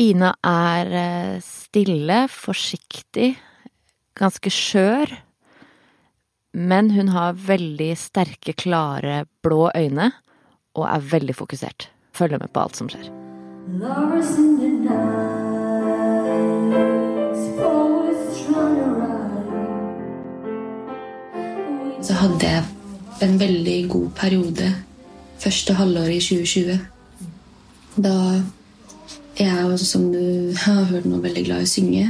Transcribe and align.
Ina 0.00 0.30
er 0.40 0.94
eh, 0.96 1.40
stille, 1.44 2.24
forsiktig, 2.32 3.34
ganske 4.16 4.52
skjør. 4.52 5.12
Men 6.52 6.90
hun 6.92 7.12
har 7.12 7.36
veldig 7.36 7.90
sterke, 7.96 8.54
klare, 8.56 9.24
blå 9.44 9.70
øyne 9.76 10.10
og 10.76 10.86
er 10.88 11.08
veldig 11.12 11.36
fokusert. 11.36 11.90
Følger 12.16 12.40
med 12.40 12.52
på 12.52 12.64
alt 12.64 12.76
som 12.76 12.88
skjer. 12.92 13.08
Lovers 13.80 14.36
in 14.38 14.58
the 14.60 14.68
night. 14.68 15.42
Så 22.02 22.16
hadde 22.18 22.48
jeg 22.48 22.64
en 23.22 23.36
veldig 23.40 23.76
god 23.90 24.08
periode 24.16 24.72
første 25.38 25.74
halvåret 25.78 26.16
i 26.16 26.20
2020. 26.20 26.80
Da 28.02 28.14
jeg 29.42 29.62
er 29.62 29.76
som 29.82 30.08
du 30.12 30.52
har 30.64 30.84
hørt 30.90 31.06
nå, 31.08 31.20
veldig 31.22 31.44
glad 31.46 31.62
i 31.62 31.68
å 31.68 31.72
synge. 31.72 32.08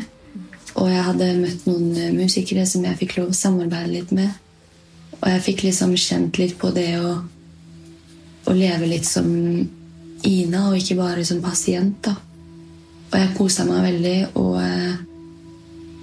Og 0.73 0.89
jeg 0.89 1.05
hadde 1.05 1.29
møtt 1.41 1.67
noen 1.69 1.93
eh, 1.99 2.15
musikere 2.15 2.65
som 2.69 2.85
jeg 2.87 2.99
fikk 3.03 3.19
lov 3.19 3.33
å 3.33 3.37
samarbeide 3.37 3.93
litt 3.93 4.13
med. 4.17 4.33
Og 5.19 5.29
jeg 5.29 5.45
fikk 5.47 5.65
liksom 5.67 5.95
kjent 6.01 6.41
litt 6.41 6.57
på 6.61 6.73
det 6.75 6.91
å, 6.99 7.15
å 8.49 8.57
leve 8.57 8.89
litt 8.91 9.09
som 9.09 9.29
Ina, 10.23 10.69
og 10.71 10.77
ikke 10.79 11.01
bare 11.01 11.25
som 11.27 11.41
pasient. 11.43 11.99
da. 12.07 12.15
Og 13.11 13.17
jeg 13.19 13.35
kosa 13.37 13.67
meg 13.67 13.83
veldig, 13.89 14.17
og 14.39 14.55
eh, 14.63 14.95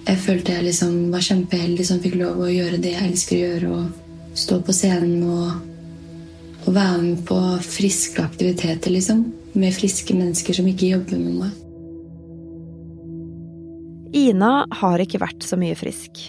jeg 0.09 0.21
følte 0.25 0.57
jeg 0.57 0.67
liksom 0.67 0.93
var 1.13 1.23
kjempeheldig 1.23 1.85
som 1.87 2.01
fikk 2.03 2.19
lov 2.19 2.43
å 2.43 2.51
gjøre 2.51 2.81
det 2.83 2.93
jeg 2.97 3.09
elsker 3.09 3.37
å 3.37 3.47
gjøre. 3.47 3.71
Og 3.79 4.37
stå 4.39 4.59
på 4.65 4.75
scenen 4.75 5.23
og, 5.23 5.49
og 6.65 6.75
være 6.75 7.01
med 7.01 7.23
på 7.27 7.39
friske 7.65 8.21
aktiviteter, 8.23 8.91
liksom. 8.93 9.23
Med 9.53 9.73
friske 9.73 10.13
mennesker 10.13 10.53
som 10.53 10.67
ikke 10.69 10.91
jobber 10.93 11.17
med 11.17 11.39
meg. 11.41 11.55
Ina 14.15 14.65
har 14.81 15.01
ikke 15.01 15.21
vært 15.21 15.45
så 15.45 15.57
mye 15.59 15.77
frisk. 15.77 16.21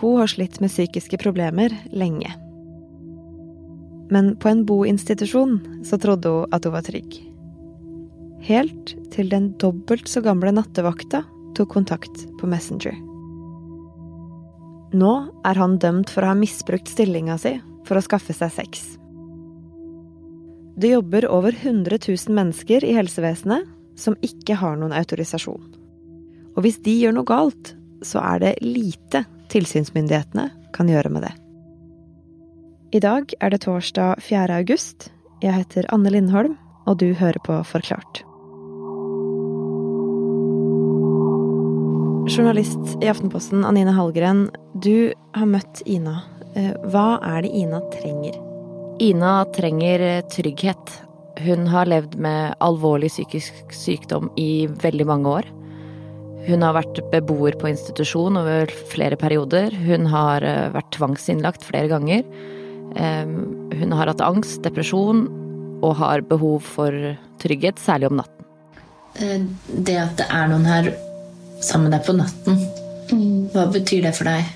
Hun 0.00 0.20
har 0.20 0.30
slitt 0.30 0.60
med 0.62 0.70
psykiske 0.70 1.18
problemer 1.22 1.72
lenge. 1.94 2.30
Men 4.10 4.34
på 4.38 4.50
en 4.50 4.62
boinstitusjon 4.66 5.58
så 5.86 5.98
trodde 5.98 6.30
hun 6.30 6.54
at 6.54 6.66
hun 6.66 6.74
var 6.76 6.86
trygg. 6.86 7.16
Helt 8.46 8.94
til 9.14 9.30
den 9.32 9.50
dobbelt 9.58 10.06
så 10.10 10.22
gamle 10.22 10.52
nattevakta 10.54 11.24
tok 11.56 11.72
kontakt 11.72 12.26
på 12.38 12.50
Messenger. 12.50 12.94
Nå 14.96 15.14
er 15.44 15.58
han 15.58 15.80
dømt 15.82 16.12
for 16.12 16.22
å 16.22 16.30
ha 16.30 16.38
misbrukt 16.38 16.92
stillinga 16.92 17.38
si 17.42 17.56
for 17.88 17.98
å 17.98 18.04
skaffe 18.04 18.36
seg 18.36 18.54
sex. 18.54 18.86
Det 20.76 20.88
jobber 20.88 21.24
over 21.32 21.56
100 21.62 21.98
000 22.08 22.34
mennesker 22.36 22.84
i 22.84 22.92
helsevesenet 22.92 23.64
som 23.96 24.16
ikke 24.20 24.58
har 24.60 24.76
noen 24.76 24.92
autorisasjon. 24.92 25.62
Og 26.56 26.62
hvis 26.64 26.76
de 26.84 26.92
gjør 27.00 27.16
noe 27.16 27.28
galt, 27.28 27.72
så 28.04 28.20
er 28.20 28.42
det 28.42 28.52
lite 28.60 29.24
tilsynsmyndighetene 29.52 30.50
kan 30.76 30.92
gjøre 30.92 31.12
med 31.14 31.24
det. 31.24 31.32
I 32.92 33.00
dag 33.00 33.32
er 33.40 33.52
det 33.52 33.62
torsdag 33.64 34.20
4. 34.20 34.52
august. 34.60 35.08
Jeg 35.40 35.56
heter 35.56 35.88
Anne 35.92 36.12
Lindholm, 36.12 36.58
og 36.86 37.00
du 37.00 37.14
hører 37.16 37.40
på 37.44 37.56
Forklart. 37.64 38.22
Journalist 42.28 42.98
i 43.00 43.08
Aftenposten 43.08 43.64
Anine 43.64 43.96
Hallgren, 43.96 44.50
du 44.76 45.12
har 45.32 45.48
møtt 45.48 45.80
Ina. 45.86 46.20
Eh, 46.54 46.74
Hva 46.92 47.16
er 47.24 47.46
det 47.46 47.54
Ina 47.54 47.80
trenger? 47.96 48.45
Ina 48.98 49.44
trenger 49.44 50.00
eh, 50.00 50.22
trygghet. 50.32 51.02
Hun 51.36 51.66
har 51.66 51.86
levd 51.86 52.14
med 52.16 52.54
alvorlig 52.64 53.10
psykisk 53.12 53.72
sykdom 53.74 54.30
i 54.40 54.66
veldig 54.66 55.06
mange 55.06 55.32
år. 55.40 55.48
Hun 56.46 56.62
har 56.64 56.76
vært 56.78 57.02
beboer 57.12 57.58
på 57.60 57.68
institusjon 57.68 58.38
over 58.40 58.72
flere 58.92 59.18
perioder. 59.20 59.74
Hun 59.84 60.08
har 60.08 60.46
eh, 60.46 60.68
vært 60.72 60.94
tvangsinnlagt 60.96 61.66
flere 61.66 61.90
ganger. 61.92 62.24
Hun 62.96 63.90
har 63.92 64.08
hatt 64.08 64.22
angst, 64.24 64.62
depresjon 64.64 65.26
og 65.84 65.98
har 65.98 66.22
behov 66.24 66.62
for 66.64 66.94
trygghet, 67.42 67.82
særlig 67.82 68.08
om 68.08 68.22
natten. 68.22 68.46
Eh, 69.20 69.42
Det 69.68 69.98
at 70.00 70.16
det 70.16 70.28
er 70.30 70.48
noen 70.48 70.64
her 70.64 70.88
sammen 71.60 71.90
med 71.90 71.98
deg 71.98 72.06
på 72.06 72.14
natten, 72.16 72.62
hva 73.52 73.66
betyr 73.72 74.08
det 74.08 74.14
for 74.16 74.28
deg? 74.28 74.48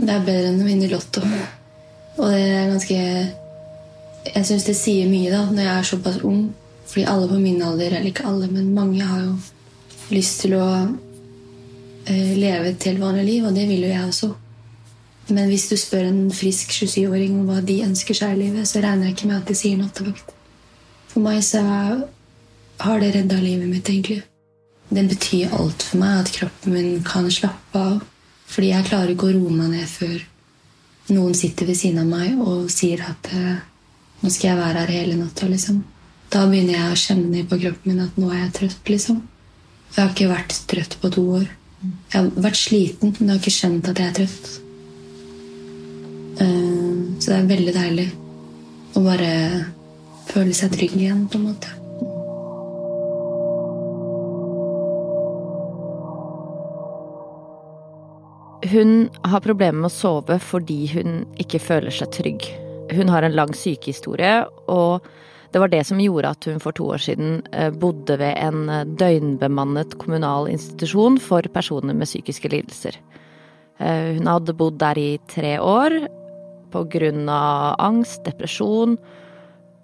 Det 0.00 0.10
er 0.10 0.26
bedre 0.26 0.50
enn 0.50 0.60
å 0.64 0.66
vinne 0.66 0.88
i 0.88 0.90
Lotto. 0.90 1.22
Og 2.18 2.26
det 2.26 2.42
er 2.42 2.68
ganske 2.72 2.98
Jeg 4.26 4.46
syns 4.46 4.66
det 4.68 4.76
sier 4.78 5.08
mye 5.10 5.30
da, 5.32 5.46
når 5.50 5.64
jeg 5.66 5.78
er 5.78 5.88
såpass 5.88 6.20
ung. 6.26 6.44
Fordi 6.86 7.06
alle 7.08 7.28
på 7.30 7.38
min 7.40 7.62
alder, 7.62 7.96
eller 7.96 8.10
ikke 8.10 8.26
alle, 8.28 8.48
men 8.52 8.74
mange 8.74 9.06
har 9.06 9.24
jo 9.24 9.36
lyst 10.12 10.42
til 10.42 10.56
å 10.58 10.66
eh, 12.04 12.32
leve 12.36 12.72
et 12.72 12.86
helt 12.88 13.00
vanlig 13.00 13.24
liv, 13.28 13.46
og 13.48 13.56
det 13.56 13.64
vil 13.70 13.86
jo 13.86 13.92
jeg 13.92 14.08
også. 14.08 14.32
Men 15.32 15.48
hvis 15.48 15.68
du 15.70 15.76
spør 15.80 16.08
en 16.10 16.26
frisk 16.34 16.74
27-åring 16.74 17.38
om 17.38 17.46
hva 17.48 17.62
de 17.64 17.78
ønsker 17.86 18.18
seg 18.18 18.34
i 18.34 18.42
livet, 18.42 18.68
så 18.68 18.82
regner 18.82 19.08
jeg 19.08 19.16
ikke 19.16 19.30
med 19.30 19.38
at 19.38 19.48
de 19.48 19.56
sier 19.56 19.80
nattevakt. 19.80 20.34
For 21.12 21.24
meg 21.24 21.40
så 21.46 21.62
har 22.82 23.00
det 23.00 23.14
redda 23.16 23.40
livet 23.40 23.70
mitt, 23.70 23.88
egentlig. 23.88 24.20
Den 24.92 25.08
betyr 25.08 25.54
alt 25.56 25.84
for 25.86 26.02
meg 26.02 26.26
at 26.26 26.32
kroppen 26.34 26.76
min 26.76 27.04
kan 27.06 27.30
slappe 27.32 27.80
av. 27.80 28.00
Fordi 28.52 28.72
jeg 28.74 28.88
klarer 28.90 29.14
ikke 29.14 29.30
å 29.30 29.36
roe 29.38 29.52
meg 29.54 29.72
ned 29.72 29.88
før 29.88 30.18
noen 31.12 31.34
sitter 31.36 31.68
ved 31.68 31.78
siden 31.78 32.02
av 32.02 32.10
meg 32.10 32.40
og 32.40 32.68
sier 32.72 33.00
at 33.06 33.30
eh, 33.32 33.62
nå 34.22 34.30
skal 34.30 34.52
jeg 34.52 34.60
være 34.60 34.84
her 34.84 34.94
hele 34.94 35.18
natta. 35.18 35.48
Liksom. 35.50 35.82
Da 36.32 36.46
begynner 36.48 36.78
jeg 36.78 36.92
å 36.92 37.00
kjenne 37.02 37.44
på 37.48 37.58
kroppen 37.60 37.92
min 37.92 38.04
at 38.06 38.16
nå 38.20 38.30
er 38.30 38.44
jeg 38.44 38.54
trøtt. 38.60 38.88
liksom. 38.88 39.22
Jeg 39.92 40.00
har 40.00 40.14
ikke 40.14 40.30
vært 40.30 40.56
trøtt 40.70 40.96
på 41.02 41.10
to 41.12 41.26
år. 41.40 41.48
Jeg 41.82 42.14
har 42.14 42.30
vært 42.46 42.60
sliten, 42.60 43.12
men 43.18 43.28
jeg 43.28 43.34
har 43.34 43.42
ikke 43.42 43.56
skjønt 43.58 43.88
at 43.90 43.98
jeg 43.98 44.08
er 44.08 44.18
trøtt. 44.20 44.50
Eh, 46.40 46.78
Så 47.22 47.30
det 47.30 47.36
er 47.38 47.50
veldig 47.52 47.74
deilig 47.76 48.08
å 48.98 49.02
bare 49.04 49.30
føle 50.26 50.54
seg 50.56 50.72
trygg 50.72 50.96
igjen, 50.96 51.28
på 51.30 51.38
en 51.38 51.44
måte. 51.50 51.68
Hun 58.72 59.10
har 59.24 59.40
problemer 59.44 59.82
med 59.82 59.90
å 59.90 59.94
sove 59.94 60.38
fordi 60.40 60.86
hun 60.94 61.24
ikke 61.42 61.60
føler 61.60 61.94
seg 61.94 62.12
trygg. 62.14 62.46
Hun 62.96 63.12
har 63.12 63.22
en 63.22 63.36
lang 63.36 63.52
sykehistorie, 63.56 64.42
og 64.70 65.06
det 65.52 65.60
var 65.60 65.68
det 65.68 65.82
som 65.84 66.00
gjorde 66.00 66.32
at 66.32 66.48
hun 66.48 66.60
for 66.62 66.72
to 66.76 66.88
år 66.94 67.02
siden 67.04 67.42
eh, 67.52 67.70
bodde 67.70 68.16
ved 68.20 68.36
en 68.40 68.68
eh, 68.72 68.86
døgnbemannet 69.00 69.98
kommunal 70.00 70.48
institusjon 70.48 71.18
for 71.20 71.44
personer 71.52 71.96
med 71.96 72.08
psykiske 72.08 72.48
lidelser. 72.52 72.96
Eh, 73.78 74.16
Hun 74.16 74.30
hadde 74.30 74.56
bodd 74.56 74.80
der 74.80 74.98
i 74.98 75.10
tre 75.28 75.58
år 75.60 75.98
av 76.72 77.74
angst, 77.84 78.24
depresjon, 78.24 78.96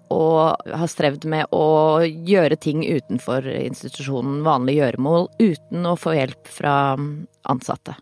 og 0.09 0.57
har 0.73 0.89
strevd 0.89 1.27
med 1.29 1.51
å 1.53 2.01
gjøre 2.01 2.57
ting 2.57 2.81
utenfor 2.81 3.45
institusjonen, 3.45 4.41
vanlige 4.47 4.87
gjøremål, 4.87 5.29
uten 5.37 5.85
å 5.85 5.97
få 6.01 6.15
hjelp 6.17 6.49
fra 6.49 6.95
mm, 6.97 7.27
ansatte. 7.53 7.93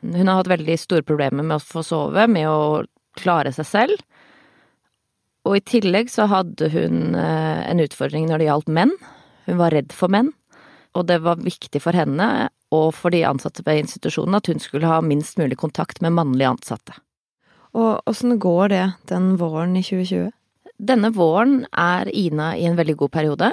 Hun 0.00 0.28
har 0.28 0.40
hatt 0.40 0.48
veldig 0.48 0.78
store 0.80 1.04
problemer 1.04 1.44
med 1.44 1.58
å 1.58 1.64
få 1.64 1.84
sove, 1.84 2.24
med 2.28 2.48
å 2.48 2.84
klare 3.20 3.52
seg 3.52 3.68
selv. 3.68 4.00
Og 5.44 5.58
i 5.58 5.64
tillegg 5.64 6.08
så 6.12 6.26
hadde 6.30 6.70
hun 6.72 7.16
eh, 7.18 7.60
en 7.68 7.82
utfordring 7.84 8.30
når 8.30 8.40
det 8.40 8.48
gjaldt 8.48 8.72
menn. 8.72 8.94
Hun 9.44 9.60
var 9.60 9.74
redd 9.76 9.92
for 9.92 10.12
menn. 10.12 10.32
Og 10.96 11.08
det 11.10 11.20
var 11.24 11.42
viktig 11.42 11.82
for 11.82 11.96
henne 11.96 12.48
og 12.74 12.88
for 12.96 13.14
de 13.14 13.24
ansatte 13.28 13.64
ved 13.66 13.82
institusjonen 13.82 14.38
at 14.38 14.48
hun 14.50 14.62
skulle 14.62 14.88
ha 14.88 15.02
minst 15.04 15.38
mulig 15.38 15.58
kontakt 15.60 16.00
med 16.02 16.14
mannlige 16.16 16.54
ansatte. 16.54 16.96
Og 17.74 18.00
åssen 18.08 18.38
går 18.40 18.70
det 18.70 18.84
den 19.10 19.34
våren 19.40 19.76
i 19.76 19.82
2020? 19.84 20.30
Denne 20.78 21.10
våren 21.14 21.64
er 21.70 22.08
Ina 22.10 22.54
i 22.56 22.64
en 22.68 22.78
veldig 22.78 22.96
god 23.02 23.12
periode. 23.14 23.52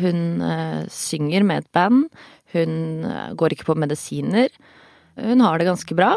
Hun 0.00 0.42
eh, 0.42 0.82
synger 0.90 1.46
med 1.46 1.62
et 1.62 1.72
band. 1.76 2.08
Hun 2.56 3.04
eh, 3.06 3.32
går 3.38 3.54
ikke 3.54 3.70
på 3.70 3.78
medisiner. 3.78 4.50
Hun 5.20 5.44
har 5.44 5.60
det 5.60 5.68
ganske 5.70 5.96
bra. 5.96 6.16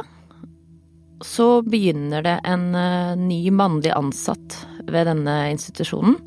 Så 1.23 1.61
begynner 1.67 2.23
det 2.25 2.39
en 2.47 2.71
ny 3.21 3.39
mannlig 3.55 3.93
ansatt 3.95 4.57
ved 4.91 5.09
denne 5.09 5.35
institusjonen. 5.53 6.17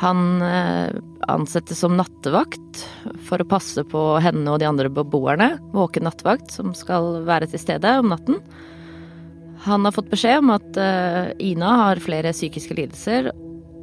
Han 0.00 0.42
eh, 0.42 0.90
ansettes 1.28 1.82
som 1.82 1.96
nattevakt 1.98 2.84
for 3.26 3.42
å 3.42 3.48
passe 3.48 3.84
på 3.84 4.02
henne 4.22 4.48
og 4.48 4.62
de 4.62 4.68
andre 4.68 4.88
beboerne. 4.92 5.52
Våken 5.74 6.06
nattevakt 6.08 6.54
som 6.54 6.72
skal 6.76 7.20
være 7.28 7.50
til 7.50 7.60
stede 7.60 7.98
om 8.00 8.08
natten. 8.14 8.38
Han 9.66 9.84
har 9.84 9.92
fått 9.92 10.08
beskjed 10.12 10.40
om 10.40 10.54
at 10.54 10.78
eh, 10.80 11.34
Ina 11.50 11.74
har 11.82 12.00
flere 12.00 12.32
psykiske 12.32 12.78
lidelser, 12.78 13.28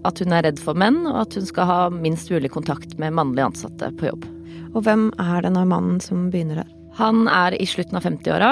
at 0.08 0.24
hun 0.24 0.34
er 0.34 0.48
redd 0.48 0.62
for 0.64 0.78
menn, 0.80 1.04
og 1.06 1.22
at 1.28 1.38
hun 1.38 1.46
skal 1.46 1.70
ha 1.70 1.80
minst 1.94 2.32
mulig 2.34 2.50
kontakt 2.56 2.98
med 3.02 3.14
mannlige 3.18 3.52
ansatte 3.52 3.92
på 4.00 4.10
jobb. 4.10 4.26
Og 4.74 4.84
hvem 4.88 5.10
er 5.22 5.46
denne 5.46 5.68
mannen 5.70 6.02
som 6.02 6.32
begynner 6.34 6.64
her? 6.64 6.74
Han 6.98 7.28
er 7.30 7.54
i 7.54 7.68
slutten 7.70 8.00
av 8.00 8.08
50-åra. 8.08 8.52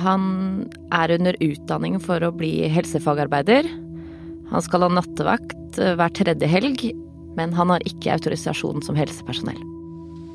Han 0.00 0.22
er 0.94 1.12
under 1.18 1.36
utdanning 1.44 1.98
for 2.00 2.24
å 2.24 2.32
bli 2.32 2.64
helsefagarbeider. 2.72 3.68
Han 4.54 4.62
skal 4.62 4.86
ha 4.86 4.90
nattevakt 4.92 5.78
eh, 5.82 5.96
hver 5.98 6.12
tredje 6.14 6.48
helg, 6.48 6.86
men 7.34 7.54
han 7.58 7.72
har 7.74 7.82
ikke 7.88 8.14
autorisasjon 8.14 8.84
som 8.86 8.98
helsepersonell. 8.98 9.58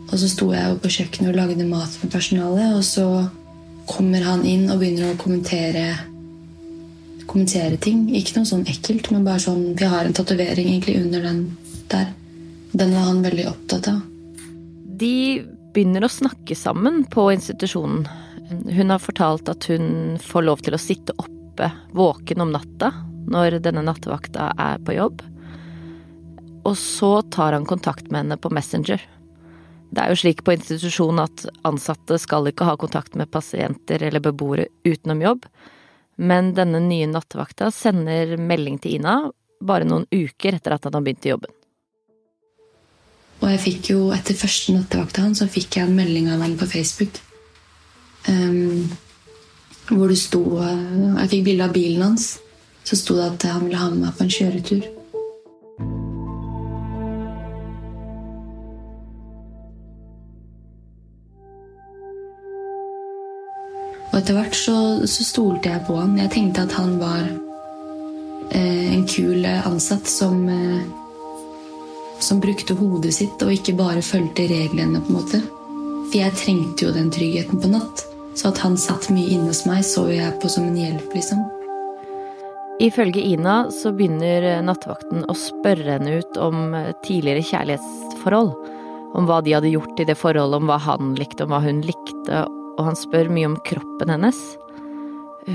Og 0.10 0.16
så 0.18 0.28
sto 0.28 0.50
jeg 0.52 0.66
jo 0.66 0.80
på 0.84 0.92
kjøkkenet 0.92 1.32
og 1.32 1.38
lagde 1.38 1.68
mat 1.70 1.94
med 2.02 2.12
personalet, 2.12 2.74
og 2.76 2.84
så 2.84 3.06
kommer 3.90 4.26
han 4.26 4.44
inn 4.46 4.68
og 4.70 4.82
begynner 4.82 5.14
å 5.14 5.20
kommentere 5.22 5.86
kommentere 7.30 7.78
ting. 7.78 8.08
Ikke 8.18 8.40
noe 8.40 8.50
sånn 8.50 8.66
ekkelt, 8.70 9.12
men 9.14 9.26
bare 9.28 9.42
sånn 9.44 9.76
Vi 9.78 9.88
har 9.88 10.08
en 10.08 10.16
tatovering 10.18 10.72
egentlig 10.72 10.98
under 10.98 11.24
den 11.28 11.44
der. 11.92 12.10
Den 12.74 12.96
var 12.96 13.06
han 13.06 13.22
veldig 13.26 13.46
opptatt 13.52 13.90
av. 13.92 14.02
De 15.00 15.46
begynner 15.74 16.06
å 16.06 16.12
snakke 16.12 16.58
sammen 16.58 17.04
på 17.10 17.30
institusjonen. 17.36 18.08
Hun 18.50 18.90
har 18.90 19.02
fortalt 19.02 19.50
at 19.50 19.70
hun 19.70 20.18
får 20.22 20.46
lov 20.48 20.66
til 20.66 20.76
å 20.76 20.82
sitte 20.82 21.14
oppe 21.22 21.70
våken 21.94 22.42
om 22.42 22.54
natta 22.54 22.92
når 23.28 23.60
denne 23.66 23.84
nattevakta 23.86 24.52
er 24.58 24.82
på 24.86 24.96
jobb. 24.96 25.24
Og 26.68 26.76
så 26.78 27.20
tar 27.34 27.56
han 27.58 27.68
kontakt 27.68 28.12
med 28.12 28.24
henne 28.24 28.38
på 28.40 28.52
Messenger. 28.54 29.02
Det 29.90 30.04
er 30.04 30.14
jo 30.14 30.20
slik 30.22 30.44
på 30.46 30.54
institusjonen 30.54 31.24
at 31.26 31.46
ansatte 31.66 32.20
skal 32.22 32.48
ikke 32.52 32.68
ha 32.68 32.78
kontakt 32.78 33.16
med 33.18 33.32
pasienter 33.34 34.04
eller 34.06 34.22
beboere 34.22 34.68
utenom 34.86 35.24
jobb, 35.24 35.48
men 36.20 36.54
denne 36.54 36.82
nye 36.84 37.08
nattevakta 37.10 37.72
sender 37.74 38.36
melding 38.38 38.78
til 38.84 39.00
Ina 39.00 39.22
bare 39.60 39.88
noen 39.88 40.06
uker 40.12 40.56
etter 40.56 40.76
at 40.76 40.86
han 40.86 40.96
har 40.96 41.06
begynt 41.06 41.26
i 41.26 41.34
jobben. 41.34 41.56
Og 43.40 43.48
jeg 43.54 43.62
fikk 43.64 43.92
jo, 43.94 44.00
etter 44.12 44.36
første 44.36 44.76
nattevakta 44.76 45.24
hans, 45.24 45.40
så 45.40 45.48
fikk 45.48 45.80
jeg 45.80 45.88
en 45.88 45.96
melding 45.96 46.28
av 46.28 46.44
henne 46.44 46.60
på 46.60 46.68
Facebook. 46.68 47.22
Um, 48.28 48.90
hvor 49.90 50.12
det 50.12 50.20
sto 50.20 50.42
Jeg 50.60 51.30
fikk 51.32 51.46
bilde 51.48 51.66
av 51.66 51.74
bilen 51.74 52.04
hans. 52.04 52.34
Så 52.90 52.98
sto 52.98 53.20
det 53.20 53.28
at 53.28 53.46
han 53.52 53.68
ville 53.68 53.78
ha 53.78 53.90
med 53.94 54.02
meg 54.08 54.16
på 54.18 54.26
en 54.26 54.34
kjøretur. 54.34 54.88
Og 64.10 64.16
etter 64.18 64.34
hvert 64.34 64.58
så, 64.58 64.78
så 65.06 65.28
stolte 65.28 65.70
jeg 65.70 65.86
på 65.86 66.00
han. 66.00 66.18
Jeg 66.18 66.34
tenkte 66.34 66.66
at 66.66 66.74
han 66.80 66.98
var 66.98 67.28
eh, 68.58 68.88
en 68.96 69.06
kul 69.06 69.46
ansatt 69.46 70.10
som 70.10 70.42
eh, 70.50 70.82
som 72.20 72.40
brukte 72.40 72.76
hodet 72.76 73.14
sitt 73.16 73.42
og 73.46 73.54
ikke 73.54 73.78
bare 73.80 74.02
fulgte 74.04 74.48
reglene. 74.50 75.02
på 75.02 75.14
en 75.14 75.20
måte. 75.22 75.42
For 76.10 76.18
jeg 76.18 76.36
trengte 76.36 76.86
jo 76.86 76.94
den 76.94 77.12
tryggheten 77.12 77.62
på 77.62 77.72
natt. 77.72 78.06
Så 78.36 78.50
at 78.50 78.58
han 78.64 78.78
satt 78.78 79.10
mye 79.10 79.30
inne 79.30 79.52
hos 79.52 79.66
meg, 79.66 79.84
så 79.86 80.08
jeg 80.10 80.36
på 80.42 80.50
som 80.50 80.68
en 80.68 80.78
hjelp, 80.78 81.14
liksom. 81.14 81.59
Ifølge 82.80 83.20
Ina 83.20 83.66
så 83.76 83.92
begynner 83.92 84.62
nattevakten 84.64 85.26
å 85.28 85.34
spørre 85.36 85.98
henne 85.98 86.22
ut 86.22 86.38
om 86.40 86.72
tidligere 87.04 87.44
kjærlighetsforhold. 87.44 88.54
Om 89.20 89.26
hva 89.28 89.40
de 89.44 89.56
hadde 89.58 89.72
gjort 89.74 90.00
i 90.00 90.06
det 90.08 90.16
forholdet, 90.16 90.62
om 90.62 90.70
hva 90.70 90.78
han 90.86 91.12
likte, 91.20 91.44
om 91.44 91.52
hva 91.52 91.60
hun 91.66 91.82
likte. 91.84 92.46
Og 92.80 92.86
han 92.88 92.96
spør 92.96 93.28
mye 93.36 93.50
om 93.50 93.58
kroppen 93.68 94.14
hennes. 94.14 94.40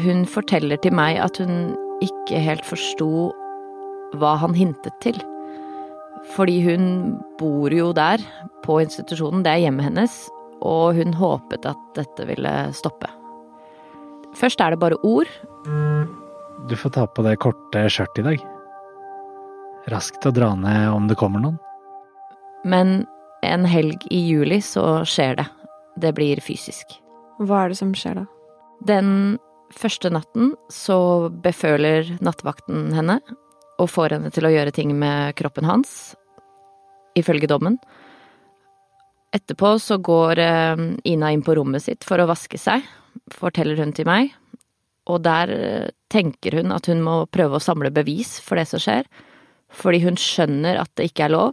Hun 0.04 0.24
forteller 0.28 0.80
til 0.84 0.92
meg 0.96 1.16
at 1.22 1.40
hun 1.40 1.72
ikke 2.04 2.42
helt 2.44 2.66
forsto 2.68 3.30
hva 4.20 4.34
han 4.42 4.56
hintet 4.58 4.98
til. 5.00 5.16
Fordi 6.34 6.58
hun 6.66 7.14
bor 7.40 7.72
jo 7.72 7.92
der, 7.96 8.20
på 8.64 8.82
institusjonen, 8.82 9.44
det 9.46 9.54
er 9.54 9.62
hjemmet 9.66 9.88
hennes, 9.88 10.18
og 10.64 11.00
hun 11.00 11.16
håpet 11.16 11.64
at 11.68 11.80
dette 11.96 12.28
ville 12.28 12.52
stoppe. 12.76 13.08
Først 14.36 14.60
er 14.60 14.74
det 14.74 14.82
bare 14.82 15.00
ord. 15.06 15.30
Du 16.68 16.76
får 16.76 16.90
ta 16.90 17.06
på 17.06 17.22
det 17.26 17.36
korte 17.42 17.86
skjørtet 17.92 18.22
i 18.22 18.26
dag. 18.28 18.44
Raskt 19.92 20.26
å 20.26 20.32
dra 20.32 20.54
ned 20.56 20.88
om 20.94 21.08
det 21.10 21.18
kommer 21.20 21.42
noen. 21.42 21.58
Men 22.64 23.04
en 23.44 23.66
helg 23.68 24.06
i 24.10 24.22
juli 24.24 24.60
så 24.64 25.02
skjer 25.04 25.36
det. 25.42 25.48
Det 26.00 26.14
blir 26.16 26.40
fysisk. 26.40 26.96
Hva 27.42 27.64
er 27.64 27.72
det 27.74 27.78
som 27.78 27.92
skjer 27.96 28.22
da? 28.22 28.24
Den 28.84 29.10
første 29.74 30.10
natten 30.12 30.54
så 30.72 31.28
beføler 31.44 32.14
nattevakten 32.24 32.92
henne 32.96 33.18
og 33.82 33.90
får 33.90 34.16
henne 34.16 34.30
til 34.32 34.46
å 34.46 34.52
gjøre 34.54 34.72
ting 34.74 34.94
med 34.96 35.34
kroppen 35.38 35.66
hans, 35.66 36.14
ifølge 37.18 37.50
dommen. 37.50 37.78
Etterpå 39.34 39.74
så 39.82 39.98
går 39.98 40.38
eh, 40.38 40.84
Ina 41.10 41.32
inn 41.34 41.42
på 41.42 41.56
rommet 41.58 41.82
sitt 41.82 42.06
for 42.06 42.22
å 42.22 42.28
vaske 42.30 42.58
seg, 42.60 42.86
forteller 43.34 43.82
hun 43.82 43.92
til 43.96 44.06
meg. 44.08 44.30
Og 45.10 45.22
der 45.26 45.52
eh, 45.52 45.90
tenker 46.12 46.60
hun 46.60 46.72
at 46.74 46.88
hun 46.90 47.02
må 47.04 47.24
prøve 47.32 47.58
å 47.58 47.62
samle 47.62 47.92
bevis 47.94 48.38
for 48.44 48.60
det 48.60 48.68
som 48.70 48.82
skjer, 48.82 49.08
fordi 49.74 50.04
hun 50.04 50.18
skjønner 50.20 50.78
at 50.80 50.92
det 50.98 51.10
ikke 51.10 51.28
er 51.28 51.34
lov. 51.34 51.52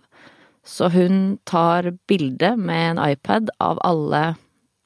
Så 0.68 0.92
hun 0.94 1.40
tar 1.50 1.90
bilde 2.08 2.54
med 2.58 2.92
en 2.92 3.02
iPad 3.02 3.50
av 3.64 3.82
alle 3.88 4.36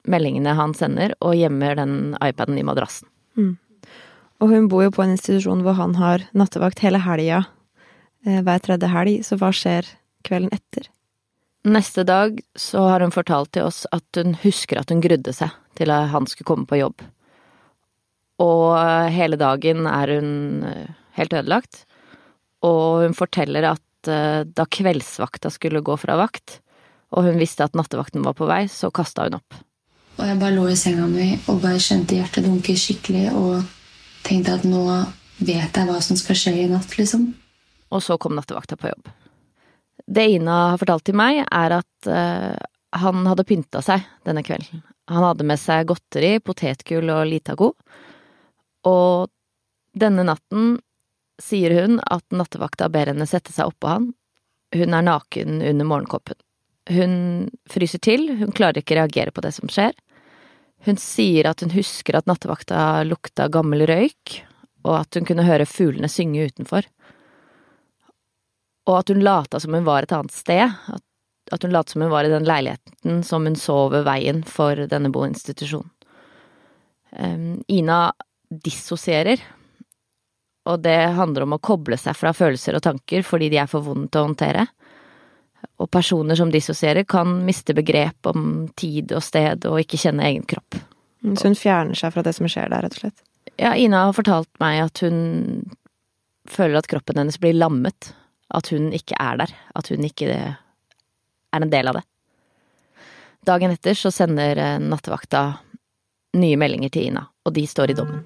meldingene 0.08 0.54
han 0.56 0.72
sender, 0.74 1.12
og 1.20 1.36
gjemmer 1.36 1.76
den 1.76 2.16
iPaden 2.22 2.58
i 2.58 2.64
madrassen. 2.66 3.10
Og 4.40 4.52
hun 4.52 4.68
bor 4.72 4.86
jo 4.86 4.92
på 4.94 5.04
en 5.04 5.14
institusjon 5.14 5.62
hvor 5.64 5.76
han 5.78 5.96
har 6.00 6.24
nattevakt 6.36 6.82
hele 6.84 7.00
helga, 7.04 7.44
eh, 8.26 8.42
hver 8.44 8.62
tredje 8.64 8.90
helg, 8.92 9.24
så 9.26 9.38
hva 9.40 9.52
skjer 9.54 9.88
kvelden 10.26 10.52
etter? 10.54 10.88
Neste 11.66 12.04
dag 12.06 12.38
så 12.54 12.84
har 12.86 13.02
hun 13.02 13.14
fortalt 13.14 13.50
til 13.56 13.66
oss 13.66 13.84
at 13.94 14.06
hun 14.14 14.36
husker 14.44 14.78
at 14.78 14.92
hun 14.92 15.02
grudde 15.02 15.32
seg 15.34 15.50
til 15.76 15.90
at 15.90 16.12
han 16.12 16.28
skulle 16.30 16.46
komme 16.46 16.68
på 16.68 16.78
jobb. 16.78 17.02
Og 18.42 18.76
hele 19.12 19.38
dagen 19.40 19.86
er 19.88 20.12
hun 20.18 20.64
eh, 20.68 20.94
helt 21.16 21.32
ødelagt. 21.32 21.84
Og 22.66 23.06
hun 23.06 23.16
forteller 23.16 23.70
at 23.70 24.10
eh, 24.10 24.42
da 24.44 24.66
kveldsvakta 24.68 25.52
skulle 25.54 25.84
gå 25.84 25.96
fra 26.00 26.18
vakt, 26.20 26.60
og 27.16 27.28
hun 27.28 27.40
visste 27.40 27.64
at 27.64 27.76
nattevakten 27.78 28.24
var 28.26 28.36
på 28.36 28.48
vei, 28.48 28.66
så 28.68 28.90
kasta 28.94 29.28
hun 29.28 29.38
opp. 29.38 29.60
Og 30.16 30.24
jeg 30.24 30.40
bare 30.40 30.56
lå 30.56 30.66
i 30.72 30.78
senga 30.78 31.06
mi 31.08 31.34
og 31.46 31.60
bare 31.62 31.80
kjente 31.82 32.16
hjertet 32.16 32.46
dunke 32.46 32.76
skikkelig 32.76 33.28
og 33.36 33.60
tenkte 34.26 34.56
at 34.56 34.64
nå 34.68 34.84
vet 35.36 35.76
jeg 35.76 35.88
hva 35.88 35.98
som 36.02 36.16
skal 36.16 36.38
skje 36.40 36.54
i 36.62 36.68
natt, 36.70 36.96
liksom. 36.96 37.28
Og 37.92 38.02
så 38.02 38.16
kom 38.18 38.34
nattevakta 38.36 38.78
på 38.80 38.88
jobb. 38.90 39.10
Det 40.06 40.24
Ina 40.36 40.56
har 40.72 40.80
fortalt 40.80 41.04
til 41.06 41.16
meg, 41.18 41.42
er 41.44 41.76
at 41.78 42.08
uh, 42.08 42.56
han 42.96 43.26
hadde 43.28 43.44
pynta 43.46 43.82
seg 43.84 44.04
denne 44.26 44.42
kvelden. 44.46 44.82
Han 45.10 45.22
hadde 45.22 45.46
med 45.46 45.60
seg 45.60 45.86
godteri, 45.90 46.36
potetgull 46.42 47.12
og 47.14 47.26
Litago. 47.30 47.72
Og 48.86 49.28
denne 49.96 50.26
natten 50.28 50.76
sier 51.42 51.74
hun 51.76 51.98
at 52.00 52.24
nattevakta 52.32 52.88
ber 52.92 53.12
henne 53.12 53.26
sette 53.28 53.52
seg 53.52 53.72
oppå 53.72 53.90
han. 53.90 54.10
Hun 54.74 54.96
er 54.96 55.06
naken 55.06 55.60
under 55.62 55.88
morgenkoppen. 55.88 56.38
Hun 56.90 57.14
fryser 57.70 57.98
til, 58.02 58.28
hun 58.38 58.54
klarer 58.54 58.80
ikke 58.80 58.98
reagere 58.98 59.34
på 59.34 59.42
det 59.42 59.52
som 59.56 59.70
skjer. 59.70 59.96
Hun 60.86 60.98
sier 61.00 61.48
at 61.50 61.64
hun 61.64 61.72
husker 61.74 62.18
at 62.18 62.28
nattevakta 62.30 63.02
lukta 63.08 63.48
gammel 63.50 63.86
røyk, 63.88 64.36
og 64.86 65.00
at 65.00 65.18
hun 65.18 65.26
kunne 65.26 65.46
høre 65.46 65.66
fuglene 65.66 66.10
synge 66.10 66.46
utenfor. 66.46 66.86
Og 68.86 69.00
at 69.00 69.10
hun 69.10 69.24
lata 69.24 69.58
som 69.60 69.74
hun 69.74 69.86
var 69.86 70.06
et 70.06 70.14
annet 70.14 70.34
sted, 70.34 70.70
at, 71.50 71.62
hun 71.62 71.74
lot 71.74 71.90
som 71.90 72.04
hun 72.04 72.12
var 72.12 72.26
i 72.26 72.30
den 72.30 72.46
leiligheten 72.46 73.22
som 73.26 73.46
hun 73.46 73.58
så 73.58 73.86
over 73.88 74.06
veien 74.06 74.44
for 74.46 74.86
denne 74.90 75.10
boinstitusjonen. 75.14 75.90
Um, 77.16 77.62
Ina 77.72 78.12
dissosierer, 78.48 79.40
og 80.66 80.82
det 80.82 80.96
handler 81.14 81.46
om 81.46 81.54
å 81.54 81.62
koble 81.62 81.98
seg 81.98 82.16
fra 82.18 82.32
følelser 82.34 82.78
og 82.78 82.82
tanker 82.82 83.22
fordi 83.26 83.50
de 83.52 83.60
er 83.62 83.70
for 83.70 83.86
vonde 83.86 84.10
til 84.10 84.22
å 84.22 84.28
håndtere. 84.28 84.66
Og 85.82 85.90
personer 85.92 86.38
som 86.38 86.50
dissosierer 86.50 87.06
kan 87.08 87.30
miste 87.46 87.74
begrep 87.76 88.26
om 88.30 88.66
tid 88.78 89.14
og 89.14 89.22
sted 89.24 89.66
og 89.68 89.80
ikke 89.82 90.00
kjenne 90.00 90.26
egen 90.26 90.46
kropp. 90.48 90.78
Så 91.22 91.48
hun 91.48 91.58
fjerner 91.58 91.98
seg 91.98 92.14
fra 92.14 92.22
det 92.26 92.34
som 92.36 92.48
skjer 92.50 92.70
der, 92.70 92.86
rett 92.86 92.98
og 92.98 93.04
slett? 93.04 93.24
Ja, 93.56 93.72
Ina 93.78 94.04
har 94.08 94.16
fortalt 94.16 94.50
meg 94.62 94.82
at 94.84 95.00
hun 95.04 95.16
føler 96.50 96.78
at 96.80 96.90
kroppen 96.90 97.18
hennes 97.18 97.38
blir 97.42 97.56
lammet. 97.56 98.12
At 98.54 98.70
hun 98.70 98.92
ikke 98.94 99.18
er 99.18 99.40
der. 99.40 99.54
At 99.74 99.90
hun 99.90 100.04
ikke 100.06 100.28
er 100.30 100.58
en 101.56 101.72
del 101.72 101.90
av 101.90 101.98
det. 101.98 102.04
Dagen 103.46 103.74
etter 103.74 103.94
så 103.94 104.10
sender 104.10 104.58
eh, 104.58 104.78
nattevakta 104.82 105.42
nye 106.36 106.58
meldinger 106.58 106.92
til 106.92 107.12
Ina, 107.12 107.22
og 107.46 107.54
de 107.54 107.62
står 107.70 107.92
i 107.92 107.96
dommen. 107.96 108.24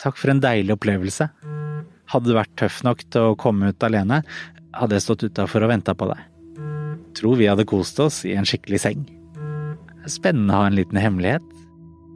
Takk 0.00 0.16
for 0.16 0.32
en 0.32 0.40
deilig 0.40 0.74
opplevelse. 0.78 1.28
Hadde 2.10 2.30
du 2.30 2.36
vært 2.36 2.56
tøff 2.58 2.80
nok 2.86 3.04
til 3.12 3.30
å 3.30 3.38
komme 3.38 3.70
ut 3.70 3.86
alene, 3.86 4.22
hadde 4.74 4.96
jeg 4.96 5.04
stått 5.04 5.26
utafor 5.28 5.66
og 5.66 5.72
venta 5.74 5.94
på 5.94 6.08
deg. 6.10 6.22
Tror 7.18 7.36
vi 7.36 7.48
hadde 7.50 7.68
kost 7.68 8.00
oss 8.00 8.22
i 8.24 8.32
en 8.38 8.48
skikkelig 8.48 8.80
seng. 8.86 9.02
Spennende 10.08 10.56
å 10.56 10.62
ha 10.62 10.70
en 10.70 10.78
liten 10.78 10.98
hemmelighet. 11.00 11.44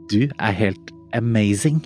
Du 0.09 0.25
er 0.25 0.55
helt 0.57 0.93
amazing. 1.15 1.83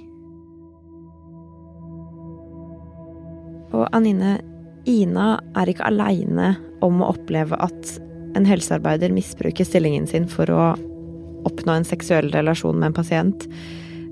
Og 3.76 3.86
Anine, 3.94 4.40
Ina 4.90 5.36
er 5.60 5.70
ikke 5.70 5.86
aleine 5.90 6.54
om 6.86 7.04
å 7.04 7.12
oppleve 7.12 7.58
at 7.60 7.98
en 8.38 8.48
helsearbeider 8.48 9.12
misbruker 9.14 9.68
stillingen 9.68 10.08
sin 10.10 10.26
for 10.32 10.50
å 10.54 10.64
oppnå 11.48 11.76
en 11.76 11.88
seksuell 11.88 12.32
relasjon 12.34 12.80
med 12.80 12.92
en 12.92 12.98
pasient. 12.98 13.46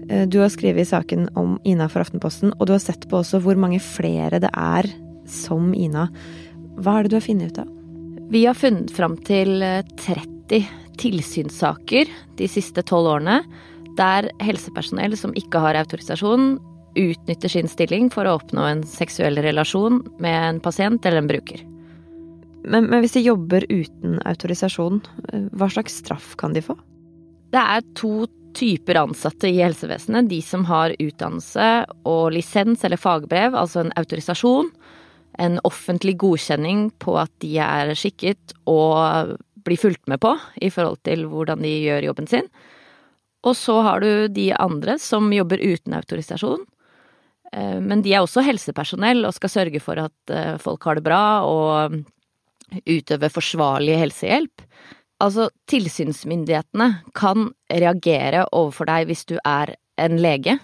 Eh, 0.10 0.28
Du 0.28 0.40
har 0.40 0.50
skrevet 0.50 0.82
i 0.82 0.90
saken 0.90 1.30
om 1.36 1.60
Ina 1.64 1.90
for 1.90 2.02
Aftenposten, 2.02 2.54
og 2.60 2.68
du 2.68 2.74
har 2.74 2.84
sett 2.84 3.08
på 3.10 3.20
også 3.20 3.42
hvor 3.44 3.58
mange 3.60 3.80
flere 3.84 4.40
det 4.40 4.52
er 4.54 4.88
som 5.28 5.74
Ina. 5.74 6.08
Hva 6.78 7.00
er 7.00 7.04
det 7.04 7.12
du 7.12 7.18
har 7.20 7.28
funnet 7.28 7.52
ut 7.52 7.62
av? 7.64 7.74
Vi 8.30 8.46
har 8.46 8.56
funnet 8.56 8.92
fram 8.92 9.18
til 9.28 9.62
eh, 9.64 9.84
30 10.04 10.68
tilsynssaker 10.98 12.10
de 12.40 12.48
siste 12.50 12.82
tolv 12.88 13.12
årene 13.12 13.42
der 13.98 14.30
helsepersonell 14.42 15.16
som 15.18 15.34
ikke 15.38 15.60
har 15.62 15.78
autorisasjon, 15.80 16.58
utnytter 16.98 17.50
sin 17.50 17.70
stilling 17.70 18.12
for 18.14 18.26
å 18.26 18.36
oppnå 18.38 18.64
en 18.66 18.84
seksuell 18.86 19.38
relasjon 19.42 20.04
med 20.22 20.38
en 20.38 20.60
pasient 20.62 21.06
eller 21.06 21.24
en 21.24 21.30
bruker. 21.30 21.64
Men, 22.68 22.90
men 22.90 23.02
hvis 23.02 23.16
de 23.18 23.26
jobber 23.26 23.66
uten 23.70 24.20
autorisasjon, 24.26 25.02
hva 25.58 25.70
slags 25.72 25.98
straff 26.02 26.36
kan 26.38 26.54
de 26.54 26.62
få? 26.66 26.78
Det 27.54 27.62
er 27.62 27.86
to 27.98 28.28
typer 28.56 29.00
ansatte 29.02 29.50
i 29.50 29.60
helsevesenet. 29.62 30.30
De 30.30 30.42
som 30.42 30.66
har 30.70 30.96
utdannelse 31.00 31.68
og 32.08 32.32
lisens 32.36 32.86
eller 32.86 33.00
fagbrev, 33.02 33.56
altså 33.56 33.84
en 33.84 33.94
autorisasjon. 34.00 34.72
En 35.38 35.60
offentlig 35.68 36.16
godkjenning 36.18 36.88
på 37.02 37.18
at 37.22 37.32
de 37.44 37.58
er 37.62 37.94
skikket 37.98 38.56
og 38.70 39.36
blir 39.68 39.80
fulgt 39.80 40.08
med 40.10 40.22
på 40.24 40.34
i 40.64 40.72
forhold 40.74 41.02
til 41.06 41.28
hvordan 41.30 41.62
de 41.66 41.74
gjør 41.84 42.10
jobben 42.10 42.30
sin. 42.32 42.48
Og 43.46 43.56
så 43.56 43.80
har 43.86 44.02
du 44.02 44.28
de 44.34 44.50
andre 44.58 44.98
som 45.00 45.30
jobber 45.34 45.62
uten 45.62 45.96
autorisasjon. 45.98 46.66
Eh, 47.54 47.80
men 47.84 48.04
de 48.04 48.16
er 48.16 48.24
også 48.24 48.44
helsepersonell 48.46 49.26
og 49.28 49.36
skal 49.36 49.54
sørge 49.54 49.82
for 49.84 50.00
at 50.08 50.34
eh, 50.34 50.56
folk 50.62 50.88
har 50.88 50.98
det 50.98 51.06
bra 51.06 51.24
og 51.48 52.00
utøve 52.88 53.30
forsvarlig 53.32 53.96
helsehjelp. 54.02 54.64
Altså, 55.24 55.50
tilsynsmyndighetene 55.70 56.92
kan 57.18 57.52
reagere 57.74 58.46
overfor 58.54 58.90
deg 58.90 59.10
hvis 59.10 59.26
du 59.30 59.38
er 59.42 59.74
en 59.98 60.20
lege 60.22 60.60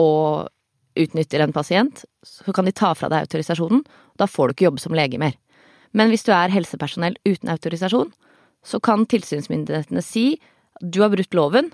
og 0.00 0.50
utnytter 0.98 1.42
en 1.42 1.54
pasient, 1.54 2.02
så 2.26 2.54
kan 2.54 2.66
de 2.66 2.74
ta 2.74 2.90
fra 2.98 3.10
deg 3.10 3.26
autorisasjonen. 3.26 3.84
Da 4.18 4.26
får 4.30 4.50
du 4.50 4.54
ikke 4.54 4.68
jobbe 4.68 4.82
som 4.82 4.96
lege 4.96 5.20
mer. 5.22 5.36
Men 5.94 6.10
hvis 6.10 6.26
du 6.26 6.32
er 6.34 6.50
helsepersonell 6.50 7.16
uten 7.26 7.50
autorisasjon, 7.54 8.10
så 8.66 8.80
kan 8.82 9.06
tilsynsmyndighetene 9.06 10.02
si 10.02 10.40
du 10.82 11.02
har 11.04 11.12
brutt 11.12 11.36
loven, 11.36 11.70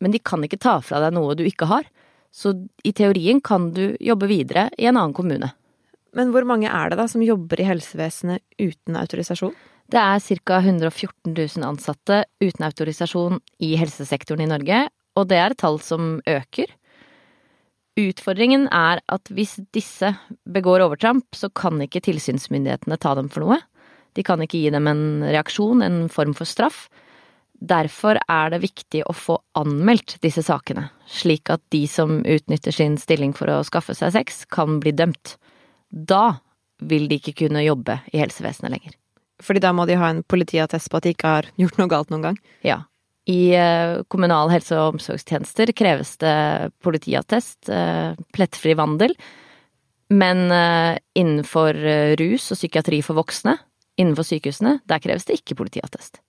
men 0.00 0.12
de 0.12 0.20
kan 0.20 0.42
ikke 0.44 0.60
ta 0.60 0.76
fra 0.84 1.00
deg 1.00 1.14
noe 1.16 1.36
du 1.38 1.44
ikke 1.46 1.68
har. 1.70 1.86
Så 2.34 2.52
i 2.84 2.92
teorien 2.92 3.40
kan 3.40 3.70
du 3.72 3.96
jobbe 4.02 4.28
videre 4.28 4.68
i 4.76 4.88
en 4.90 4.98
annen 4.98 5.16
kommune. 5.16 5.54
Men 6.16 6.32
hvor 6.34 6.44
mange 6.48 6.68
er 6.68 6.92
det 6.92 6.98
da 7.00 7.06
som 7.08 7.24
jobber 7.24 7.60
i 7.60 7.68
helsevesenet 7.68 8.44
uten 8.60 8.96
autorisasjon? 9.00 9.54
Det 9.86 10.00
er 10.02 10.18
ca. 10.42 10.58
114 10.58 11.30
000 11.30 11.66
ansatte 11.66 12.24
uten 12.42 12.66
autorisasjon 12.66 13.38
i 13.62 13.76
helsesektoren 13.78 14.42
i 14.42 14.50
Norge, 14.50 14.80
og 15.16 15.28
det 15.30 15.38
er 15.38 15.54
et 15.54 15.62
tall 15.62 15.78
som 15.82 16.18
øker. 16.26 16.72
Utfordringen 17.96 18.66
er 18.74 19.00
at 19.08 19.30
hvis 19.32 19.54
disse 19.72 20.10
begår 20.44 20.84
overtramp, 20.84 21.30
så 21.32 21.48
kan 21.48 21.80
ikke 21.80 22.02
tilsynsmyndighetene 22.04 22.98
ta 23.00 23.14
dem 23.16 23.30
for 23.32 23.46
noe. 23.46 23.60
De 24.18 24.24
kan 24.26 24.42
ikke 24.42 24.58
gi 24.58 24.72
dem 24.74 24.90
en 24.90 25.06
reaksjon, 25.24 25.84
en 25.84 26.02
form 26.12 26.34
for 26.36 26.48
straff. 26.48 26.86
Derfor 27.56 28.18
er 28.28 28.52
det 28.52 28.60
viktig 28.66 29.00
å 29.08 29.14
få 29.16 29.38
anmeldt 29.56 30.18
disse 30.24 30.44
sakene, 30.44 30.90
slik 31.08 31.48
at 31.52 31.62
de 31.72 31.86
som 31.88 32.18
utnytter 32.20 32.74
sin 32.74 32.98
stilling 33.00 33.32
for 33.36 33.48
å 33.48 33.62
skaffe 33.64 33.96
seg 33.96 34.12
sex, 34.18 34.44
kan 34.52 34.80
bli 34.82 34.92
dømt. 34.92 35.38
Da 35.88 36.42
vil 36.84 37.08
de 37.08 37.16
ikke 37.16 37.38
kunne 37.46 37.64
jobbe 37.64 38.02
i 38.12 38.20
helsevesenet 38.20 38.76
lenger. 38.76 38.96
Fordi 39.42 39.60
da 39.60 39.72
må 39.76 39.84
de 39.88 39.98
ha 40.00 40.10
en 40.10 40.22
politiattest 40.24 40.90
på 40.90 40.98
at 40.98 41.06
de 41.06 41.14
ikke 41.14 41.32
har 41.38 41.48
gjort 41.60 41.80
noe 41.80 41.92
galt 41.92 42.12
noen 42.12 42.30
gang? 42.30 42.38
Ja. 42.66 42.82
I 43.26 43.40
eh, 43.58 44.02
kommunal 44.12 44.52
helse- 44.52 44.76
og 44.78 44.96
omsorgstjenester 44.96 45.72
kreves 45.76 46.14
det 46.22 46.70
politiattest, 46.86 47.68
eh, 47.74 48.14
plettfri 48.36 48.76
vandel. 48.78 49.16
Men 50.14 50.46
eh, 50.54 50.98
innenfor 51.18 51.74
rus 52.20 52.52
og 52.54 52.60
psykiatri 52.60 53.00
for 53.02 53.18
voksne, 53.18 53.56
innenfor 53.98 54.28
sykehusene, 54.28 54.78
der 54.86 55.02
kreves 55.02 55.26
det 55.26 55.40
ikke 55.40 55.58
politiattest. 55.58 56.20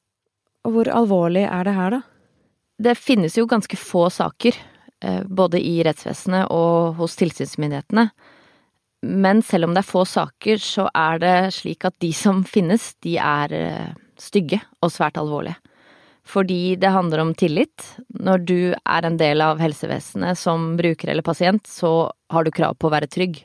Og 0.65 0.73
hvor 0.73 0.89
alvorlig 0.89 1.45
er 1.45 1.67
det 1.67 1.75
her, 1.77 1.99
da? 1.99 2.01
Det 2.81 2.97
finnes 2.97 3.37
jo 3.37 3.45
ganske 3.49 3.77
få 3.79 4.07
saker, 4.13 4.57
både 5.25 5.59
i 5.61 5.79
rettsvesenet 5.85 6.49
og 6.53 6.97
hos 6.97 7.15
tilsynsmyndighetene. 7.17 8.07
Men 9.07 9.39
selv 9.45 9.67
om 9.67 9.75
det 9.75 9.85
er 9.85 9.87
få 9.87 10.03
saker, 10.09 10.59
så 10.59 10.89
er 10.91 11.21
det 11.23 11.35
slik 11.55 11.87
at 11.87 11.95
de 12.03 12.11
som 12.15 12.43
finnes, 12.47 12.91
de 13.05 13.15
er 13.21 13.53
stygge 14.19 14.59
og 14.83 14.91
svært 14.91 15.19
alvorlige. 15.21 15.55
Fordi 16.27 16.75
det 16.75 16.91
handler 16.91 17.23
om 17.23 17.33
tillit. 17.39 17.83
Når 18.19 18.43
du 18.43 18.59
er 18.75 19.05
en 19.07 19.17
del 19.19 19.41
av 19.43 19.61
helsevesenet 19.63 20.39
som 20.39 20.73
bruker 20.79 21.11
eller 21.11 21.23
pasient, 21.23 21.67
så 21.67 22.09
har 22.33 22.43
du 22.43 22.51
krav 22.51 22.75
på 22.75 22.89
å 22.89 22.93
være 22.93 23.07
trygg. 23.11 23.39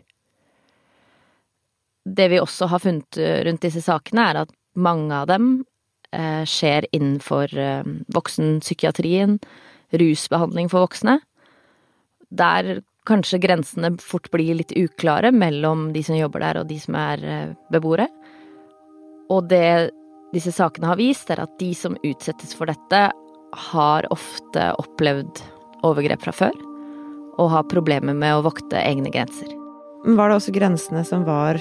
Det 2.02 2.26
vi 2.33 2.40
også 2.42 2.66
har 2.73 2.83
funnet 2.83 3.21
rundt 3.47 3.62
disse 3.62 3.85
sakene, 3.85 4.26
er 4.33 4.40
at 4.42 4.54
mange 4.75 5.14
av 5.14 5.28
dem 5.31 5.52
eh, 6.11 6.42
skjer 6.49 6.88
innenfor 6.90 7.54
eh, 7.54 7.87
voksenpsykiatrien, 8.16 9.38
rusbehandling 10.02 10.73
for 10.73 10.88
voksne. 10.88 11.21
Der 12.35 12.81
kanskje 13.09 13.40
grensene 13.42 13.92
fort 14.02 14.30
blir 14.30 14.54
litt 14.61 14.75
uklare 14.78 15.32
mellom 15.35 15.90
de 15.94 16.02
som 16.06 16.16
jobber 16.16 16.44
der 16.44 16.61
og 16.61 16.68
de 16.71 16.78
som 16.82 16.97
er 16.99 17.25
eh, 17.25 17.54
beboere. 17.73 18.06
Og 19.32 19.49
det 19.50 19.90
disse 20.32 20.52
sakene 20.54 20.88
har 20.88 21.00
vist, 21.00 21.28
er 21.30 21.42
at 21.42 21.59
de 21.61 21.73
som 21.76 21.97
utsettes 22.00 22.54
for 22.56 22.71
dette, 22.71 23.09
har 23.73 24.06
ofte 24.14 24.71
opplevd 24.80 25.42
overgrep 25.85 26.23
fra 26.25 26.32
før, 26.32 26.54
og 27.37 27.50
har 27.52 27.68
problemer 27.68 28.16
med 28.16 28.38
å 28.38 28.44
vokte 28.47 28.80
egne 28.80 29.12
grenser. 29.12 29.50
Var 30.06 30.30
det 30.30 30.38
også 30.38 30.54
grensene 30.56 31.02
som 31.04 31.26
var 31.28 31.61